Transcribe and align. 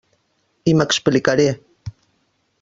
I 0.71 0.73
m'explicaré. 0.79 1.47